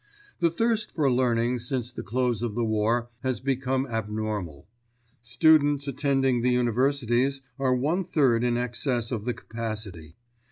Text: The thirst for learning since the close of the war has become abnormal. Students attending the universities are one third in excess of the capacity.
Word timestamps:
The 0.39 0.49
thirst 0.49 0.95
for 0.95 1.11
learning 1.11 1.59
since 1.59 1.91
the 1.91 2.01
close 2.01 2.41
of 2.41 2.55
the 2.55 2.65
war 2.65 3.11
has 3.21 3.39
become 3.39 3.85
abnormal. 3.85 4.65
Students 5.21 5.87
attending 5.87 6.41
the 6.41 6.49
universities 6.49 7.43
are 7.59 7.75
one 7.75 8.03
third 8.03 8.43
in 8.43 8.57
excess 8.57 9.11
of 9.11 9.25
the 9.25 9.35
capacity. 9.35 10.15